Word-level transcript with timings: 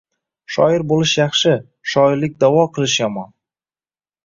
Shoir 0.53 0.85
bo’lish 0.91 1.13
yaxshi, 1.19 1.53
shoirlik 1.93 2.35
da’vo 2.47 2.65
qilish 2.79 2.99
yomon. 3.05 3.31